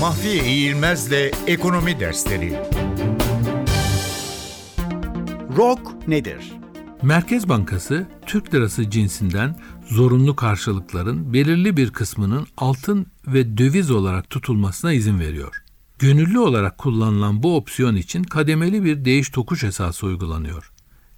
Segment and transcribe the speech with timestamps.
[0.00, 2.58] Mahfiye İğilmez'le Ekonomi Dersleri
[5.56, 6.52] ROK nedir?
[7.02, 14.92] Merkez Bankası Türk lirası cinsinden zorunlu karşılıkların belirli bir kısmının altın ve döviz olarak tutulmasına
[14.92, 15.62] izin veriyor.
[15.98, 20.72] Gönüllü olarak kullanılan bu opsiyon için kademeli bir değiş tokuş esası uygulanıyor.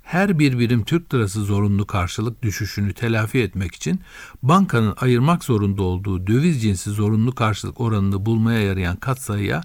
[0.08, 4.00] Her bir birim Türk lirası zorunlu karşılık düşüşünü telafi etmek için
[4.42, 9.60] bankanın ayırmak zorunda olduğu döviz cinsi zorunlu karşılık oranını bulmaya yarayan katsayıya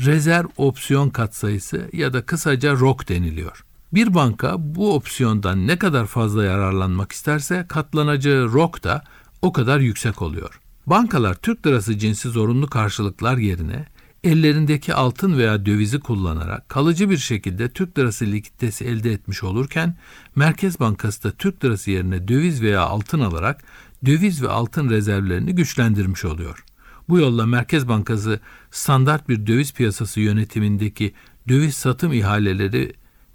[0.00, 3.64] rezerv opsiyon katsayısı ya da kısaca ROK deniliyor.
[3.94, 9.04] Bir banka bu opsiyondan ne kadar fazla yararlanmak isterse katlanacağı ROK da
[9.42, 10.60] o kadar yüksek oluyor.
[10.86, 13.86] Bankalar Türk lirası cinsi zorunlu karşılıklar yerine
[14.24, 19.96] ellerindeki altın veya dövizi kullanarak kalıcı bir şekilde Türk lirası likiditesi elde etmiş olurken
[20.36, 23.64] Merkez Bankası da Türk lirası yerine döviz veya altın alarak
[24.06, 26.64] döviz ve altın rezervlerini güçlendirmiş oluyor.
[27.08, 31.14] Bu yolla Merkez Bankası standart bir döviz piyasası yönetimindeki
[31.48, 32.92] döviz satım ihaleleri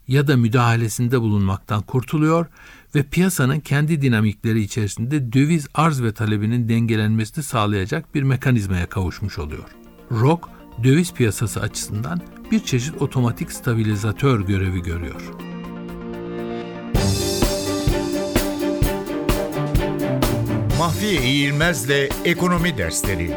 [0.07, 2.45] ya da müdahalesinde bulunmaktan kurtuluyor
[2.95, 9.69] ve piyasanın kendi dinamikleri içerisinde döviz arz ve talebinin dengelenmesini sağlayacak bir mekanizmaya kavuşmuş oluyor.
[10.11, 10.49] ROK,
[10.83, 15.21] döviz piyasası açısından bir çeşit otomatik stabilizatör görevi görüyor.
[20.79, 23.31] Mahfiye İğilmez'le Ekonomi Dersleri